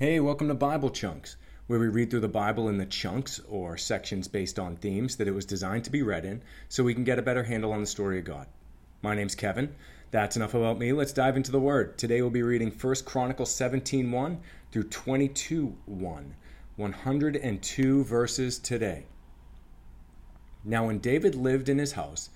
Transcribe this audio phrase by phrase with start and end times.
[0.00, 1.34] Hey, welcome to Bible Chunks,
[1.66, 5.26] where we read through the Bible in the chunks or sections based on themes that
[5.26, 7.80] it was designed to be read in so we can get a better handle on
[7.80, 8.46] the story of God.
[9.02, 9.74] My name's Kevin.
[10.12, 10.92] That's enough about me.
[10.92, 11.98] Let's dive into the word.
[11.98, 14.38] Today we'll be reading 1 Chronicles 17:1
[14.70, 16.34] through 22:1.
[16.76, 19.06] 102 verses today.
[20.62, 22.30] Now when David lived in his house,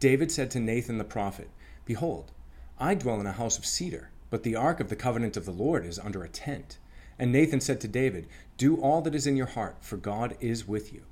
[0.00, 1.50] David said to Nathan the prophet,
[1.84, 2.32] Behold,
[2.78, 5.52] I dwell in a house of cedar, but the ark of the covenant of the
[5.52, 6.78] Lord is under a tent.
[7.22, 10.66] And Nathan said to David, Do all that is in your heart, for God is
[10.66, 11.02] with you.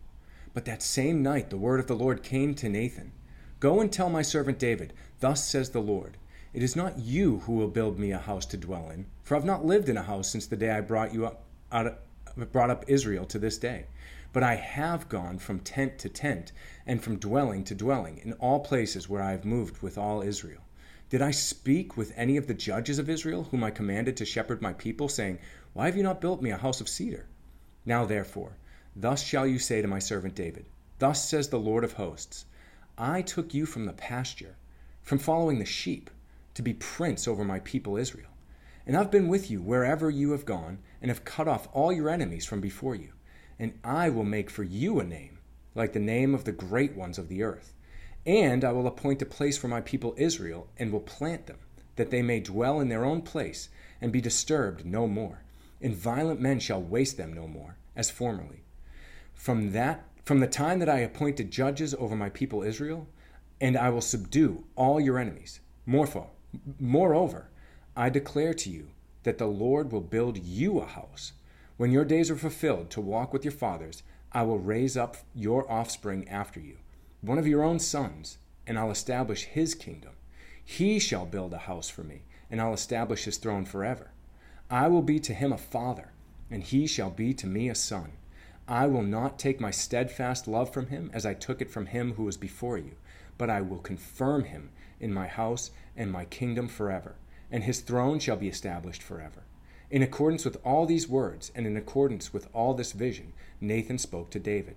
[0.52, 3.12] But that same night the word of the Lord came to Nathan
[3.60, 6.16] Go and tell my servant David, Thus says the Lord,
[6.52, 9.44] It is not you who will build me a house to dwell in, for I've
[9.44, 12.70] not lived in a house since the day I brought you up out of, brought
[12.70, 13.86] up Israel to this day.
[14.32, 16.50] But I have gone from tent to tent,
[16.88, 20.62] and from dwelling to dwelling, in all places where I have moved with all Israel.
[21.08, 24.62] Did I speak with any of the judges of Israel, whom I commanded to shepherd
[24.62, 25.38] my people, saying,
[25.72, 27.28] why have you not built me a house of cedar?
[27.86, 28.56] Now therefore,
[28.96, 30.66] thus shall you say to my servant David,
[30.98, 32.44] Thus says the Lord of hosts,
[32.98, 34.56] I took you from the pasture,
[35.00, 36.10] from following the sheep,
[36.54, 38.30] to be prince over my people Israel.
[38.84, 42.10] And I've been with you wherever you have gone, and have cut off all your
[42.10, 43.12] enemies from before you.
[43.56, 45.38] And I will make for you a name,
[45.76, 47.74] like the name of the great ones of the earth.
[48.26, 51.58] And I will appoint a place for my people Israel, and will plant them,
[51.94, 53.68] that they may dwell in their own place,
[54.00, 55.44] and be disturbed no more
[55.80, 58.62] and violent men shall waste them no more, as formerly.
[59.34, 63.08] From that from the time that I appointed judges over my people Israel,
[63.60, 65.60] and I will subdue all your enemies.
[65.86, 66.30] Morpho,
[66.78, 67.48] moreover,
[67.96, 68.90] I declare to you
[69.24, 71.32] that the Lord will build you a house.
[71.78, 75.70] When your days are fulfilled to walk with your fathers, I will raise up your
[75.70, 76.76] offspring after you,
[77.22, 80.12] one of your own sons, and I'll establish his kingdom.
[80.64, 84.12] He shall build a house for me, and I'll establish his throne forever.
[84.70, 86.12] I will be to him a father,
[86.48, 88.12] and he shall be to me a son.
[88.68, 92.14] I will not take my steadfast love from him as I took it from him
[92.14, 92.92] who was before you,
[93.36, 94.70] but I will confirm him
[95.00, 97.16] in my house and my kingdom forever,
[97.50, 99.42] and his throne shall be established forever.
[99.90, 104.30] In accordance with all these words, and in accordance with all this vision, Nathan spoke
[104.30, 104.76] to David.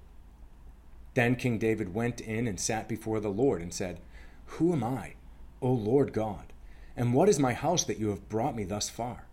[1.14, 4.00] Then King David went in and sat before the Lord and said,
[4.58, 5.14] Who am I,
[5.62, 6.52] O Lord God?
[6.98, 9.28] And what is my house that you have brought me thus far?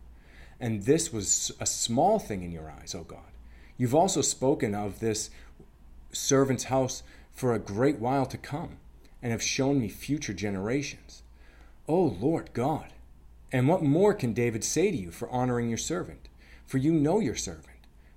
[0.60, 3.32] And this was a small thing in your eyes, O God.
[3.78, 5.30] You've also spoken of this
[6.12, 8.76] servant's house for a great while to come,
[9.22, 11.22] and have shown me future generations.
[11.88, 12.92] O Lord God,
[13.50, 16.28] and what more can David say to you for honoring your servant?
[16.66, 17.66] For you know your servant.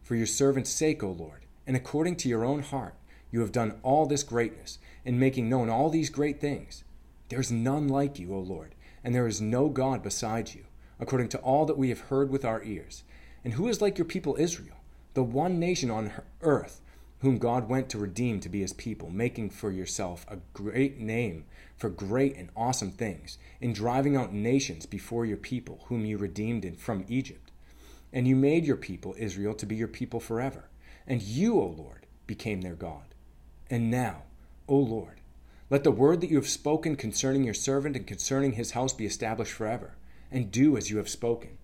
[0.04, 2.96] For your servant's sake, O Lord, and according to your own heart,
[3.32, 6.84] you have done all this greatness, in making known all these great things.
[7.30, 10.66] There is none like you, O Lord, and there is no God beside you
[11.04, 13.04] according to all that we have heard with our ears.
[13.44, 14.78] And who is like your people Israel,
[15.14, 16.80] the one nation on earth,
[17.20, 21.44] whom God went to redeem to be his people, making for yourself a great name
[21.76, 26.80] for great and awesome things, in driving out nations before your people, whom you redeemed
[26.80, 27.52] from Egypt.
[28.14, 30.70] And you made your people Israel to be your people forever.
[31.06, 33.14] And you, O Lord, became their God.
[33.70, 34.24] And now,
[34.70, 35.20] O Lord,
[35.70, 39.06] let the word that you have spoken concerning your servant and concerning his house be
[39.06, 39.96] established forever
[40.34, 41.58] and do as you have spoken.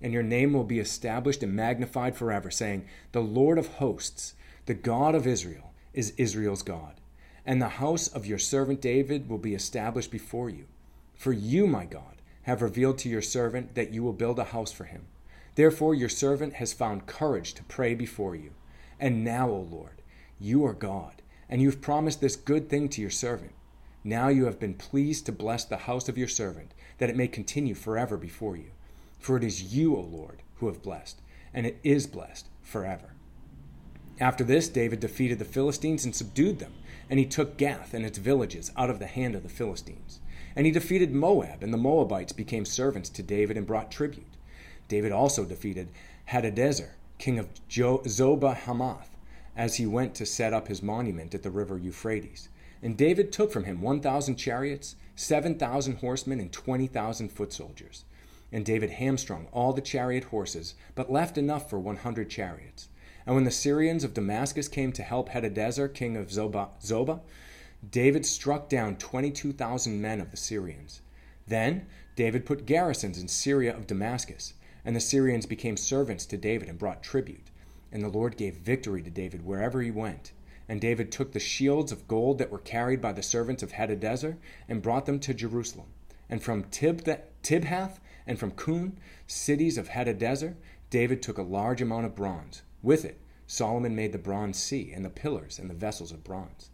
[0.00, 4.34] And your name will be established and magnified forever, saying, The Lord of hosts,
[4.66, 7.00] the God of Israel, is Israel's God.
[7.46, 10.64] And the house of your servant David will be established before you.
[11.14, 14.72] For you, my God, have revealed to your servant that you will build a house
[14.72, 15.06] for him.
[15.54, 18.50] Therefore, your servant has found courage to pray before you.
[18.98, 20.02] And now, O Lord,
[20.40, 23.52] you are God, and you have promised this good thing to your servant.
[24.02, 27.28] Now you have been pleased to bless the house of your servant, that it may
[27.28, 28.70] continue forever before you.
[29.18, 31.20] For it is you, O Lord, who have blessed,
[31.52, 33.14] and it is blessed forever.
[34.20, 36.72] After this, David defeated the Philistines and subdued them,
[37.10, 40.20] and he took Gath and its villages out of the hand of the Philistines.
[40.54, 44.36] And he defeated Moab, and the Moabites became servants to David and brought tribute.
[44.86, 45.88] David also defeated
[46.30, 49.10] Hadadezer, king of jo- Zobah Hamath,
[49.56, 52.48] as he went to set up his monument at the river Euphrates.
[52.82, 58.04] And David took from him 1,000 chariots, 7,000 horsemen, and 20,000 foot soldiers.
[58.52, 62.88] And David hamstrung all the chariot horses, but left enough for 100 chariots.
[63.26, 67.20] And when the Syrians of Damascus came to help Hadadezer, king of Zobah,
[67.90, 71.00] David struck down 22,000 men of the Syrians.
[71.46, 76.68] Then David put garrisons in Syria of Damascus, and the Syrians became servants to David
[76.68, 77.50] and brought tribute.
[77.90, 80.32] And the Lord gave victory to David wherever he went.
[80.68, 84.36] And David took the shields of gold that were carried by the servants of Hadadezer
[84.68, 85.88] and brought them to Jerusalem.
[86.28, 90.54] And from Tibhath and from Cun, cities of Hadadezer,
[90.90, 92.62] David took a large amount of bronze.
[92.82, 96.70] With it, Solomon made the bronze sea and the pillars and the vessels of bronze.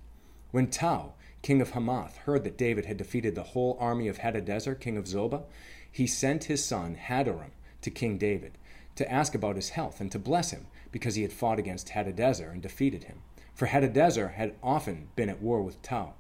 [0.53, 4.79] When Tou, king of Hamath, heard that David had defeated the whole army of Hadadezer,
[4.79, 5.45] king of Zobah,
[5.91, 7.51] he sent his son Hadoram
[7.83, 8.59] to King David
[8.97, 12.51] to ask about his health and to bless him because he had fought against Hadadezer
[12.53, 13.23] and defeated him.
[13.61, 16.15] For Hadadezer had often been at war with Tou,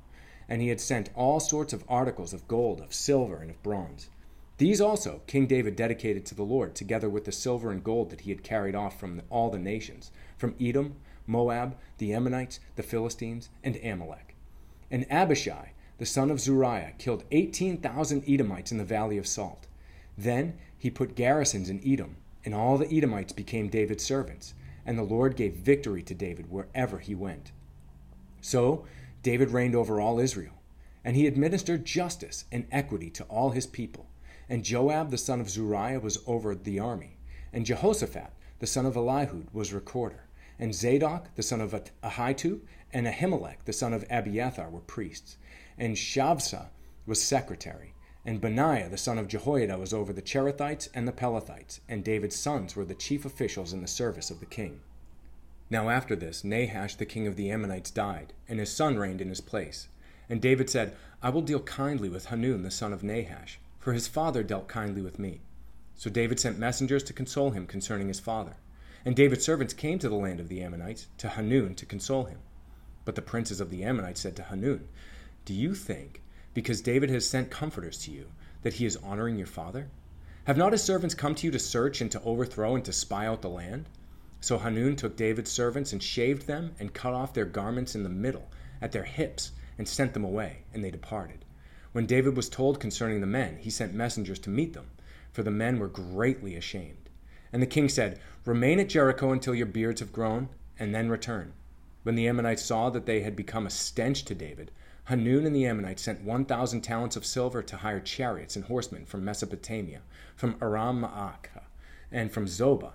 [0.46, 4.10] and he had sent all sorts of articles of gold, of silver, and of bronze.
[4.58, 8.20] These also King David dedicated to the Lord, together with the silver and gold that
[8.20, 10.96] he had carried off from all the nations, from Edom,
[11.26, 14.36] Moab, the Ammonites, the Philistines, and Amalek.
[14.90, 19.66] And Abishai, the son of Zeruiah, killed 18,000 Edomites in the valley of Salt.
[20.18, 24.52] Then he put garrisons in Edom, and all the Edomites became David's servants,
[24.90, 27.52] and the Lord gave victory to David wherever he went.
[28.40, 28.86] So
[29.22, 30.54] David reigned over all Israel,
[31.04, 34.08] and he administered justice and equity to all his people.
[34.48, 37.18] And Joab the son of Zeruiah was over the army,
[37.52, 40.24] and Jehoshaphat the son of Ahilud was recorder,
[40.58, 41.72] and Zadok the son of
[42.02, 42.58] Ahitub
[42.92, 45.36] and Ahimelech the son of Abiathar were priests,
[45.78, 46.70] and Shavsha
[47.06, 47.94] was secretary,
[48.24, 52.36] and Benaiah the son of Jehoiada was over the Cherethites and the Pelethites, and David's
[52.36, 54.80] sons were the chief officials in the service of the king.
[55.70, 59.28] Now after this, Nahash the king of the Ammonites died, and his son reigned in
[59.28, 59.88] his place.
[60.28, 64.08] And David said, I will deal kindly with Hanun the son of Nahash, for his
[64.08, 65.40] father dealt kindly with me.
[65.96, 68.56] So David sent messengers to console him concerning his father.
[69.04, 72.38] And David's servants came to the land of the Ammonites, to Hanun, to console him.
[73.04, 74.88] But the princes of the Ammonites said to Hanun,
[75.44, 76.22] Do you think
[76.54, 78.26] because David has sent comforters to you,
[78.62, 79.88] that he is honoring your father?
[80.44, 83.26] Have not his servants come to you to search and to overthrow and to spy
[83.26, 83.86] out the land?
[84.40, 88.08] So Hanun took David's servants and shaved them and cut off their garments in the
[88.08, 88.48] middle,
[88.80, 91.44] at their hips, and sent them away, and they departed.
[91.92, 94.90] When David was told concerning the men, he sent messengers to meet them,
[95.32, 97.10] for the men were greatly ashamed.
[97.52, 100.48] And the king said, Remain at Jericho until your beards have grown,
[100.78, 101.52] and then return.
[102.02, 104.70] When the Ammonites saw that they had become a stench to David,
[105.04, 109.24] Hanun and the Ammonites sent 1,000 talents of silver to hire chariots and horsemen from
[109.24, 110.02] Mesopotamia,
[110.36, 111.64] from Aram Maacah,
[112.12, 112.92] and from Zobah.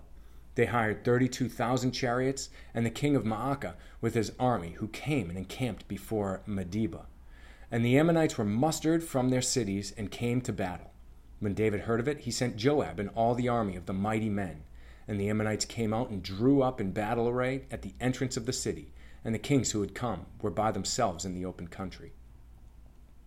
[0.56, 5.38] They hired 32,000 chariots, and the king of Maacah with his army, who came and
[5.38, 7.06] encamped before Medeba.
[7.70, 10.92] And the Ammonites were mustered from their cities and came to battle.
[11.40, 14.30] When David heard of it, he sent Joab and all the army of the mighty
[14.30, 14.64] men.
[15.08, 18.46] And the Ammonites came out and drew up in battle array at the entrance of
[18.46, 18.94] the city
[19.26, 22.14] and the kings who had come were by themselves in the open country.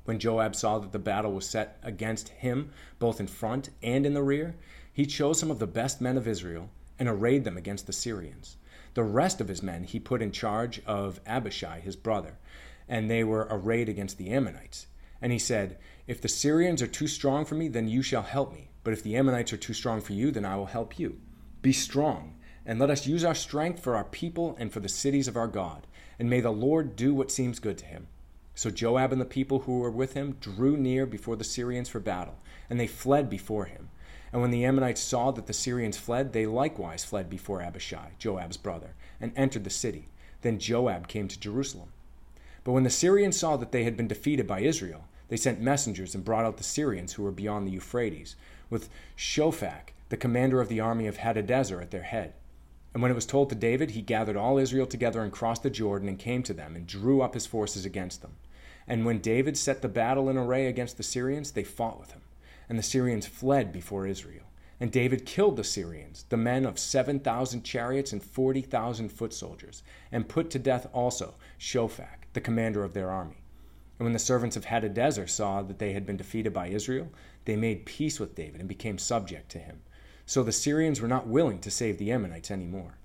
[0.05, 4.15] When Joab saw that the battle was set against him, both in front and in
[4.15, 4.57] the rear,
[4.91, 8.57] he chose some of the best men of Israel and arrayed them against the Syrians.
[8.95, 12.39] The rest of his men he put in charge of Abishai, his brother,
[12.89, 14.87] and they were arrayed against the Ammonites.
[15.21, 18.53] And he said, If the Syrians are too strong for me, then you shall help
[18.53, 18.71] me.
[18.85, 21.21] But if the Ammonites are too strong for you, then I will help you.
[21.61, 25.29] Be strong, and let us use our strength for our people and for the cities
[25.29, 25.87] of our God
[26.19, 28.09] and may the Lord do what seems good to him.
[28.55, 32.01] So Joab and the people who were with him drew near before the Syrians for
[32.01, 33.91] battle, and they fled before him.
[34.33, 38.57] And when the Ammonites saw that the Syrians fled, they likewise fled before Abishai, Joab's
[38.57, 40.09] brother, and entered the city.
[40.43, 41.93] Then Joab came to Jerusalem.
[42.65, 46.15] But when the Syrians saw that they had been defeated by Israel, they sent messengers
[46.15, 48.37] and brought out the Syrians who were beyond the Euphrates,
[48.69, 52.35] with Shophach, the commander of the army of Hadadezer, at their head.
[52.93, 55.71] And when it was told to David, he gathered all Israel together and crossed the
[55.71, 58.37] Jordan and came to them and drew up his forces against them.
[58.87, 62.23] And when David set the battle in array against the Syrians, they fought with him.
[62.69, 64.45] And the Syrians fled before Israel.
[64.81, 70.29] And David killed the Syrians, the men of 7,000 chariots and 40,000 foot soldiers, and
[70.29, 73.43] put to death also Shophach, the commander of their army.
[73.99, 77.09] And when the servants of Hadadezer saw that they had been defeated by Israel,
[77.45, 79.83] they made peace with David and became subject to him.
[80.29, 82.99] So the Syrians were not willing to save the Ammonites anymore.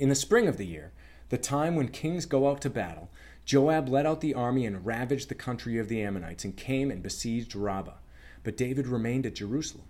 [0.00, 0.90] In the spring of the year,
[1.28, 3.08] the time when kings go out to battle,
[3.44, 7.04] Joab led out the army and ravaged the country of the Ammonites and came and
[7.04, 7.98] besieged Rabbah.
[8.42, 9.84] But David remained at Jerusalem.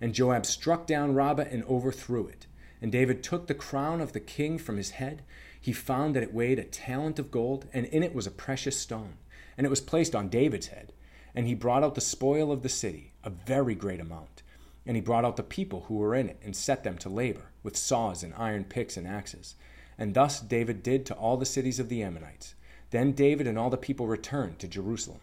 [0.00, 2.48] And Joab struck down Rabbah and overthrew it.
[2.82, 5.22] And David took the crown of the king from his head.
[5.60, 8.76] He found that it weighed a talent of gold, and in it was a precious
[8.76, 9.18] stone.
[9.56, 10.92] And it was placed on David's head.
[11.36, 14.42] And he brought out the spoil of the city, a very great amount.
[14.88, 17.52] And he brought out the people who were in it, and set them to labor,
[17.62, 19.54] with saws and iron picks and axes.
[19.96, 22.56] And thus David did to all the cities of the Ammonites.
[22.90, 25.20] Then David and all the people returned to Jerusalem.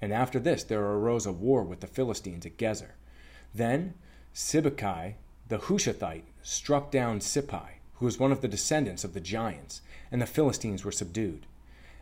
[0.00, 2.92] And after this there arose a war with the Philistines at Gezer.
[3.54, 3.94] Then
[4.34, 5.14] Sibbecai
[5.50, 10.22] the Hushathite struck down Sippai, who was one of the descendants of the giants, and
[10.22, 11.44] the Philistines were subdued.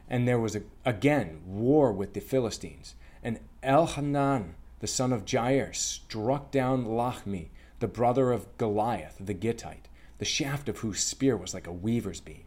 [0.08, 2.94] And there was a, again war with the Philistines.
[3.23, 7.49] And Elhanan, the son of Jair, struck down Lahmi,
[7.80, 12.20] the brother of Goliath the Gittite, the shaft of whose spear was like a weaver's
[12.20, 12.44] beam.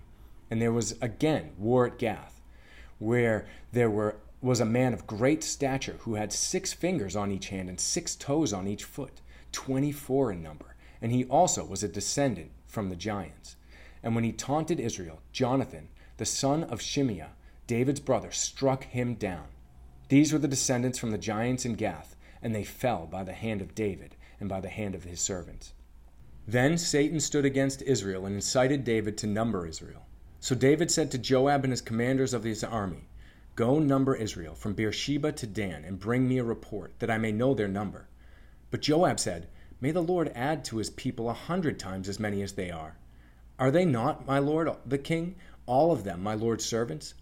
[0.50, 2.42] And there was again war at Gath,
[3.00, 7.48] where there were, was a man of great stature who had six fingers on each
[7.48, 9.22] hand and six toes on each foot,
[9.52, 13.56] twenty four in number, and he also was a descendant from the giants.
[14.04, 17.30] And when he taunted Israel, Jonathan, the son of Shimea,
[17.68, 19.46] David's brother, struck him down.
[20.10, 23.62] These were the descendants from the giants in Gath, and they fell by the hand
[23.62, 25.74] of David and by the hand of his servants.
[26.48, 30.06] Then Satan stood against Israel and incited David to number Israel.
[30.40, 33.08] So David said to Joab and his commanders of his army,
[33.56, 37.32] Go number Israel from Beersheba to Dan, and bring me a report, that I may
[37.32, 38.08] know their number.
[38.72, 39.48] But Joab said,
[39.80, 42.98] May the Lord add to his people a hundred times as many as they are.
[43.60, 45.36] Are they not, my lord the king,
[45.68, 47.14] all of them my lord's servants?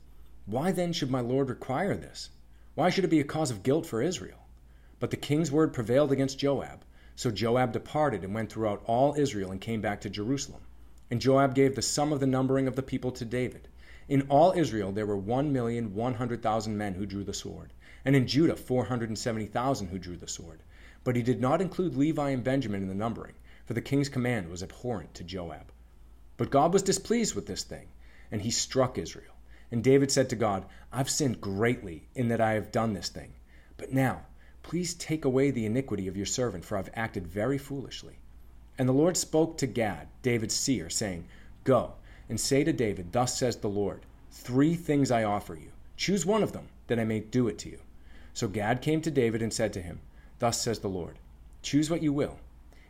[0.45, 2.29] Why then should my lord require this?
[2.75, 4.38] Why should it be a cause of guilt for Israel?
[4.99, 6.83] But the king's word prevailed against Joab.
[7.15, 10.61] So Joab departed and went throughout all Israel and came back to Jerusalem.
[11.11, 13.67] And Joab gave the sum of the numbering of the people to David.
[14.07, 17.73] In all Israel there were one million one hundred thousand men who drew the sword,
[18.05, 20.61] and in Judah four hundred and seventy thousand who drew the sword.
[21.03, 24.49] But he did not include Levi and Benjamin in the numbering, for the king's command
[24.49, 25.71] was abhorrent to Joab.
[26.37, 27.87] But God was displeased with this thing,
[28.31, 29.35] and he struck Israel.
[29.71, 33.33] And David said to God, I've sinned greatly in that I have done this thing.
[33.77, 34.23] But now,
[34.69, 38.19] please take away the iniquity of your servant, for I've acted very foolishly.
[38.77, 41.25] And the Lord spoke to Gad, David's seer, saying,
[41.63, 41.93] Go
[42.29, 45.71] and say to David, Thus says the Lord, Three things I offer you.
[45.97, 47.79] Choose one of them, that I may do it to you.
[48.35, 50.01] So Gad came to David and said to him,
[50.37, 51.17] Thus says the Lord,
[51.63, 52.37] Choose what you will,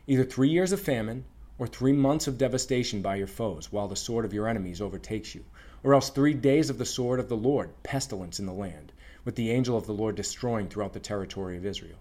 [0.06, 1.24] either three years of famine,
[1.58, 5.34] or three months of devastation by your foes, while the sword of your enemies overtakes
[5.34, 5.46] you,
[5.82, 8.92] or else three days of the sword of the Lord, pestilence in the land,
[9.24, 11.98] with the angel of the Lord destroying throughout the territory of Israel.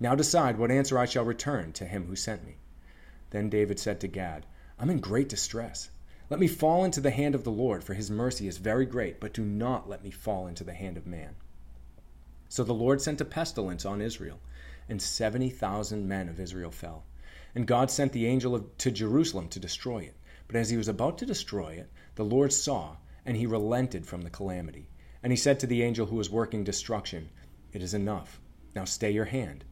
[0.00, 2.56] Now decide what answer I shall return to him who sent me.
[3.30, 4.46] Then David said to Gad,
[4.78, 5.90] I'm in great distress.
[6.30, 9.18] Let me fall into the hand of the Lord, for his mercy is very great,
[9.18, 11.34] but do not let me fall into the hand of man.
[12.48, 14.38] So the Lord sent a pestilence on Israel,
[14.88, 17.04] and seventy thousand men of Israel fell.
[17.54, 20.14] And God sent the angel of, to Jerusalem to destroy it.
[20.46, 22.96] But as he was about to destroy it, the Lord saw,
[23.26, 24.88] and he relented from the calamity.
[25.22, 27.28] And he said to the angel who was working destruction,
[27.72, 28.40] It is enough.
[28.74, 29.64] Now stay your hand.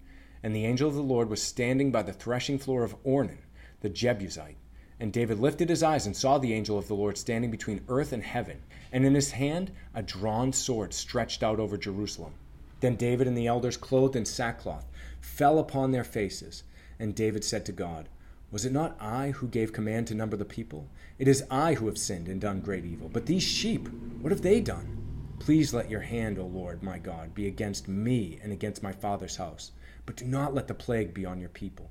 [0.42, 3.38] And the angel of the Lord was standing by the threshing floor of Ornan
[3.80, 4.56] the Jebusite.
[4.98, 8.12] And David lifted his eyes and saw the angel of the Lord standing between earth
[8.12, 12.32] and heaven, and in his hand a drawn sword stretched out over Jerusalem.
[12.80, 14.86] Then David and the elders, clothed in sackcloth,
[15.20, 16.62] fell upon their faces.
[16.98, 18.08] And David said to God,
[18.50, 20.88] Was it not I who gave command to number the people?
[21.18, 23.08] It is I who have sinned and done great evil.
[23.08, 23.88] But these sheep,
[24.20, 25.05] what have they done?
[25.38, 29.36] Please let your hand, O Lord my God, be against me and against my father's
[29.36, 29.70] house,
[30.04, 31.90] but do not let the plague be on your people.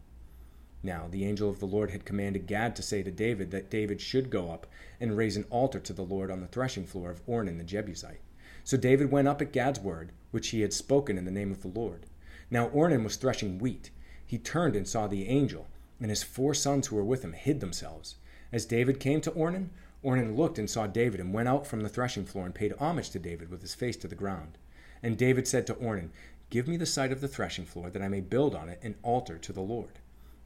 [0.84, 4.02] Now the angel of the Lord had commanded Gad to say to David that David
[4.02, 4.68] should go up
[5.00, 8.22] and raise an altar to the Lord on the threshing floor of Ornan the Jebusite.
[8.64, 11.62] So David went up at Gad's word, which he had spoken in the name of
[11.62, 12.08] the Lord.
[12.52, 13.90] Now Ornan was threshing wheat.
[14.26, 15.68] He turned and saw the angel,
[16.00, 18.16] and his four sons who were with him hid themselves.
[18.52, 19.70] As David came to Ornan,
[20.06, 23.10] Ornan looked and saw David, and went out from the threshing floor and paid homage
[23.10, 24.60] to David with his face to the ground.
[25.02, 26.12] And David said to Ornan,
[26.52, 28.96] Give me the site of the threshing floor, that I may build on it an
[29.02, 30.00] altar to the Lord.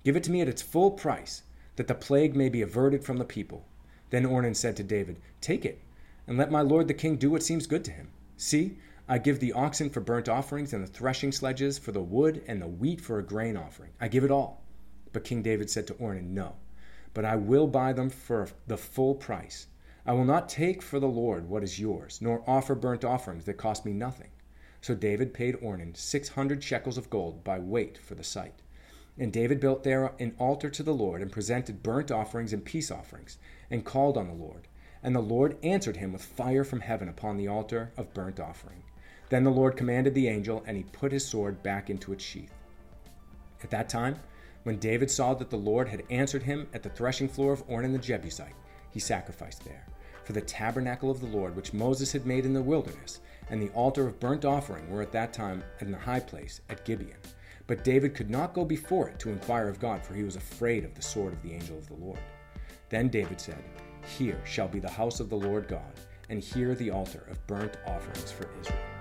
[0.06, 1.44] Give it to me at its full price,
[1.76, 3.66] that the plague may be averted from the people.
[4.12, 5.82] Then Ornan said to David, Take it,
[6.26, 8.10] and let my lord the king do what seems good to him.
[8.38, 8.78] See,
[9.10, 12.62] I give the oxen for burnt offerings, and the threshing sledges for the wood, and
[12.62, 13.92] the wheat for a grain offering.
[14.00, 14.62] I give it all.
[15.12, 16.56] But King David said to Ornan, No,
[17.14, 19.68] but I will buy them for the full price.
[20.06, 23.58] I will not take for the Lord what is yours, nor offer burnt offerings that
[23.58, 24.30] cost me nothing.
[24.82, 28.62] So David paid Ornan six hundred shekels of gold by weight for the site.
[29.18, 32.90] And David built there an altar to the Lord, and presented burnt offerings and peace
[32.90, 33.38] offerings,
[33.70, 34.68] and called on the Lord.
[35.04, 38.84] And the Lord answered him with fire from heaven upon the altar of burnt offering.
[39.30, 42.54] Then the Lord commanded the angel, and he put his sword back into its sheath.
[43.62, 44.16] At that time,
[44.64, 47.94] When David saw that the Lord had answered him at the threshing floor of Ornan
[47.94, 48.56] the Jebusite,
[48.92, 49.86] he sacrificed there.
[50.26, 53.70] For the tabernacle of the Lord, which Moses had made in the wilderness, and the
[53.70, 57.18] altar of burnt offering were at that time in the high place at Gibeon.
[57.68, 60.84] But David could not go before it to inquire of God, for he was afraid
[60.84, 62.20] of the sword of the angel of the Lord.
[62.90, 63.64] Then David said,
[64.18, 65.94] Here shall be the house of the Lord God,
[66.30, 68.99] and here the altar of burnt offerings for Israel.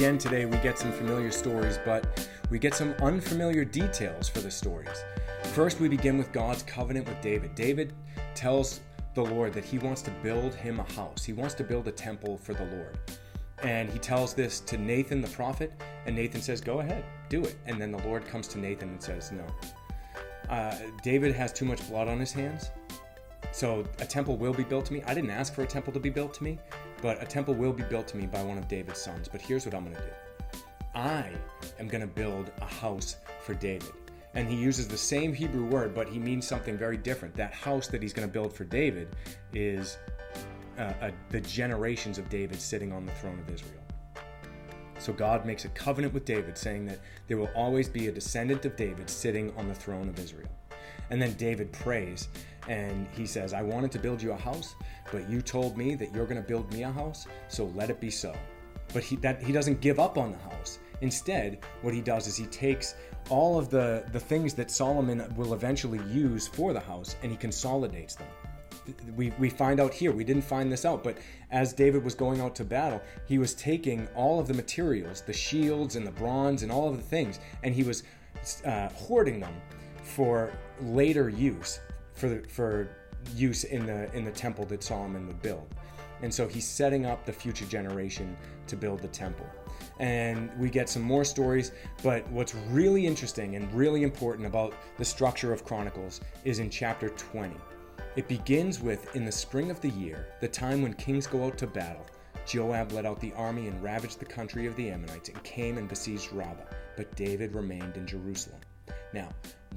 [0.00, 4.50] Again, today we get some familiar stories, but we get some unfamiliar details for the
[4.50, 5.04] stories.
[5.52, 7.54] First, we begin with God's covenant with David.
[7.54, 7.92] David
[8.34, 8.80] tells
[9.12, 11.92] the Lord that he wants to build him a house, he wants to build a
[11.92, 12.98] temple for the Lord.
[13.62, 15.70] And he tells this to Nathan the prophet,
[16.06, 17.56] and Nathan says, Go ahead, do it.
[17.66, 19.44] And then the Lord comes to Nathan and says, No.
[20.48, 22.70] Uh, David has too much blood on his hands,
[23.52, 25.02] so a temple will be built to me.
[25.06, 26.58] I didn't ask for a temple to be built to me,
[27.02, 29.28] but a temple will be built to me by one of David's sons.
[29.28, 30.60] But here's what I'm going to do
[30.94, 31.30] I
[31.78, 33.92] am going to build a house for David.
[34.34, 37.34] And he uses the same Hebrew word, but he means something very different.
[37.36, 39.08] That house that he's going to build for David
[39.52, 39.98] is
[40.78, 43.80] uh, a, the generations of David sitting on the throne of Israel.
[44.98, 48.64] So God makes a covenant with David, saying that there will always be a descendant
[48.66, 50.50] of David sitting on the throne of Israel.
[51.08, 52.28] And then David prays
[52.68, 54.74] and he says, I wanted to build you a house,
[55.10, 58.00] but you told me that you're going to build me a house, so let it
[58.00, 58.34] be so.
[58.92, 60.78] But he, that, he doesn't give up on the house.
[61.00, 62.94] Instead, what he does is he takes
[63.28, 67.38] all of the, the things that Solomon will eventually use for the house and he
[67.38, 68.28] consolidates them.
[69.14, 71.18] We, we find out here, we didn't find this out, but
[71.50, 75.32] as David was going out to battle, he was taking all of the materials, the
[75.32, 78.02] shields and the bronze and all of the things, and he was
[78.64, 79.54] uh, hoarding them
[80.02, 81.80] for later use
[82.20, 82.88] for for
[83.34, 85.74] use in the in the temple that Solomon would build.
[86.22, 89.46] And so he's setting up the future generation to build the temple.
[89.98, 95.04] And we get some more stories, but what's really interesting and really important about the
[95.04, 97.56] structure of Chronicles is in chapter 20.
[98.16, 101.56] It begins with In the spring of the year, the time when kings go out
[101.58, 102.06] to battle,
[102.46, 105.88] Joab led out the army and ravaged the country of the Ammonites and came and
[105.88, 108.60] besieged Rabbah, but David remained in Jerusalem.
[109.12, 109.28] Now,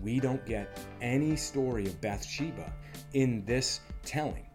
[0.02, 2.72] we don't get any story of Bathsheba
[3.13, 4.46] in this telling.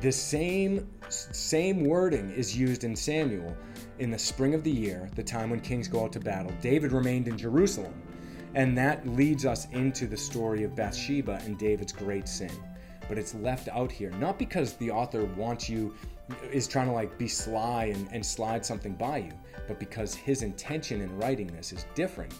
[0.00, 3.56] The same same wording is used in Samuel
[3.98, 6.52] in the spring of the year, the time when kings go out to battle.
[6.62, 7.92] David remained in Jerusalem,
[8.54, 12.52] and that leads us into the story of Bathsheba and David's great sin.
[13.08, 15.92] But it's left out here, not because the author wants you
[16.52, 19.32] is trying to like be sly and, and slide something by you,
[19.66, 22.32] but because his intention in writing this is different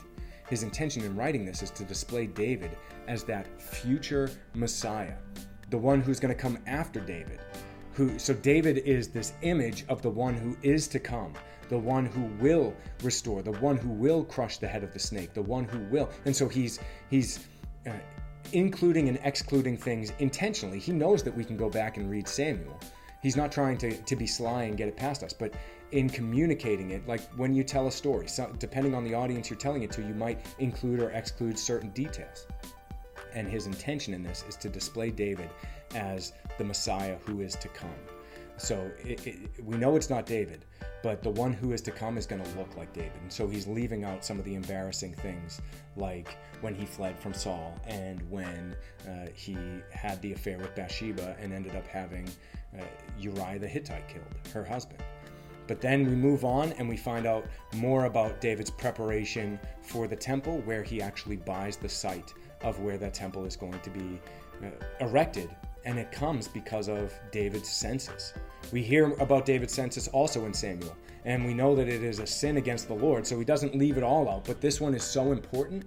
[0.51, 5.15] his intention in writing this is to display David as that future Messiah,
[5.71, 7.39] the one who's going to come after David.
[7.95, 11.35] Who, so David is this image of the one who is to come,
[11.69, 15.35] the one who will restore, the one who will crush the head of the snake,
[15.35, 16.11] the one who will.
[16.25, 17.47] And so he's he's
[17.87, 17.93] uh,
[18.53, 20.81] including and excluding things intentionally.
[20.81, 22.79] He knows that we can go back and read Samuel.
[23.23, 25.53] He's not trying to, to be sly and get it past us, but
[25.93, 29.59] in communicating it, like when you tell a story, so depending on the audience you're
[29.59, 32.47] telling it to, you might include or exclude certain details.
[33.35, 35.51] And his intention in this is to display David
[35.95, 37.91] as the Messiah who is to come.
[38.57, 40.67] So it, it, we know it's not David,
[41.03, 43.13] but the one who is to come is going to look like David.
[43.23, 45.63] And so he's leaving out some of the embarrassing things,
[45.97, 48.77] like when he fled from Saul and when
[49.09, 49.57] uh, he
[49.93, 52.29] had the affair with Bathsheba and ended up having
[52.79, 52.85] uh,
[53.19, 55.03] Uriah the Hittite killed, her husband.
[55.71, 60.17] But then we move on and we find out more about David's preparation for the
[60.17, 64.21] temple, where he actually buys the site of where that temple is going to be
[64.65, 65.49] uh, erected.
[65.85, 68.35] And it comes because of David's census.
[68.73, 72.27] We hear about David's census also in Samuel, and we know that it is a
[72.27, 74.47] sin against the Lord, so he doesn't leave it all out.
[74.47, 75.85] But this one is so important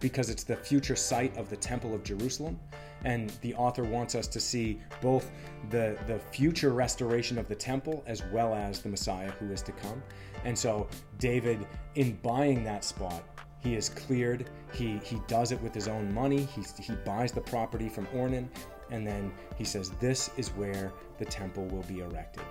[0.00, 2.60] because it's the future site of the Temple of Jerusalem.
[3.04, 5.30] And the author wants us to see both
[5.70, 9.72] the, the future restoration of the temple as well as the Messiah who is to
[9.72, 10.02] come.
[10.44, 13.22] And so, David, in buying that spot,
[13.60, 14.50] he is cleared.
[14.72, 16.44] He, he does it with his own money.
[16.44, 18.48] He, he buys the property from Ornan.
[18.90, 22.44] And then he says, This is where the temple will be erected.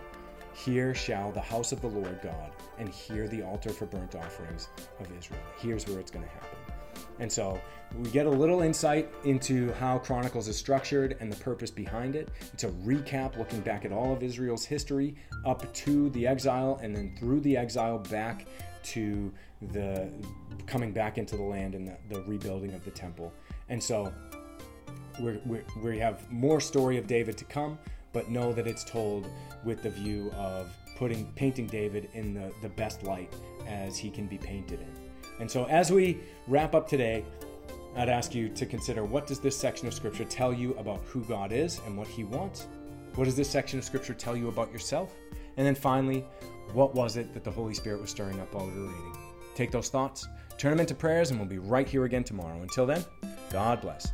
[0.53, 4.69] Here shall the house of the Lord God, and here the altar for burnt offerings
[4.99, 5.41] of Israel.
[5.57, 6.66] Here's where it's going to happen.
[7.19, 7.59] And so
[7.95, 12.29] we get a little insight into how Chronicles is structured and the purpose behind it.
[12.53, 16.95] It's a recap looking back at all of Israel's history up to the exile and
[16.95, 18.45] then through the exile back
[18.83, 19.31] to
[19.73, 20.09] the
[20.65, 23.33] coming back into the land and the, the rebuilding of the temple.
[23.69, 24.13] And so
[25.19, 27.79] we're, we're, we have more story of David to come,
[28.13, 29.27] but know that it's told
[29.63, 33.33] with the view of putting painting David in the, the best light
[33.67, 35.06] as he can be painted in.
[35.39, 37.23] And so as we wrap up today,
[37.95, 41.23] I'd ask you to consider what does this section of scripture tell you about who
[41.23, 42.67] God is and what he wants?
[43.15, 45.15] What does this section of scripture tell you about yourself?
[45.57, 46.23] And then finally,
[46.73, 49.17] what was it that the Holy Spirit was stirring up while we were reading?
[49.55, 52.61] Take those thoughts, turn them into prayers, and we'll be right here again tomorrow.
[52.61, 53.03] Until then,
[53.51, 54.13] God bless.